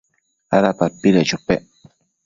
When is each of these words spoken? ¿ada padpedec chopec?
¿ada 0.57 0.71
padpedec 0.79 1.27
chopec? 1.29 1.61